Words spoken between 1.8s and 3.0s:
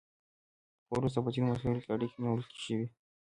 کې اړیکې نیول شوي